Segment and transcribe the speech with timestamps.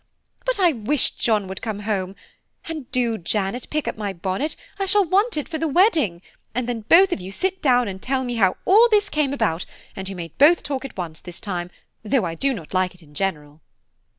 [0.45, 2.15] But I wish John would come home;
[2.67, 6.23] and do, Janet, pick up my bonnet, I shall want it for the wedding,
[6.55, 9.67] and then both of you sit down and tell me how all this came about,
[9.95, 11.69] and you may both talk at once this time,
[12.03, 13.61] though I do not like it in general."